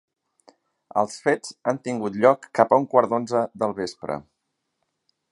Els 1.01 1.17
fets 1.25 1.51
han 1.71 1.79
tingut 1.87 2.17
lloc 2.23 2.47
cap 2.59 2.73
a 2.73 2.79
un 2.83 2.87
quart 2.93 3.11
d'onze 3.11 3.43
del 3.65 3.75
vespre. 3.81 4.17